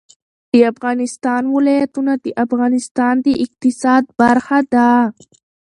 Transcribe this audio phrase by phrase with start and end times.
[0.51, 4.89] د افغانستان ولايتونه د افغانستان د اقتصاد برخه ده.